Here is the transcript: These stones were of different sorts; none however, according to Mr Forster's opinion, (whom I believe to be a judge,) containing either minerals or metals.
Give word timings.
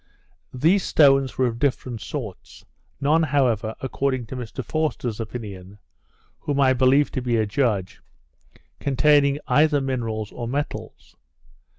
These 0.55 0.81
stones 0.83 1.37
were 1.37 1.45
of 1.45 1.59
different 1.59 2.01
sorts; 2.01 2.65
none 2.99 3.21
however, 3.21 3.75
according 3.81 4.25
to 4.25 4.35
Mr 4.35 4.65
Forster's 4.65 5.19
opinion, 5.19 5.77
(whom 6.39 6.59
I 6.59 6.73
believe 6.73 7.11
to 7.11 7.21
be 7.21 7.37
a 7.37 7.45
judge,) 7.45 8.01
containing 8.79 9.37
either 9.47 9.79
minerals 9.79 10.31
or 10.31 10.47
metals. 10.47 11.15